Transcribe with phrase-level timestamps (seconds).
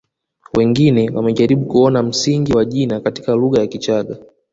[0.57, 4.15] Wengine wamejaribu kuona msingi wa jina katika lugha ya Kichagga